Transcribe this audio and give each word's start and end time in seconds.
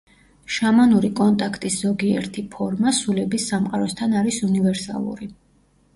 შამანური 0.53 1.11
კონტაქტის, 1.19 1.77
ზოგიერთი 1.83 2.45
ფორმა, 2.55 2.95
სულების 3.03 3.47
სამყაროსთან 3.53 4.17
არის 4.23 4.41
უნივერსალური. 4.53 5.33